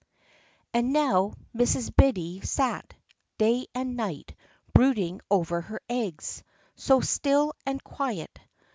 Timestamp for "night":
3.95-4.33